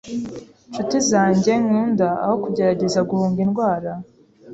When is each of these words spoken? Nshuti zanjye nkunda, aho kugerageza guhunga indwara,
Nshuti 0.69 0.97
zanjye 1.09 1.51
nkunda, 1.63 2.07
aho 2.23 2.35
kugerageza 2.43 2.99
guhunga 3.09 3.39
indwara, 3.45 3.91